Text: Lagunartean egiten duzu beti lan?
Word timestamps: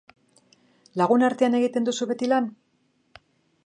Lagunartean 1.03 1.59
egiten 1.59 1.87
duzu 1.91 2.11
beti 2.13 2.35
lan? 2.35 2.53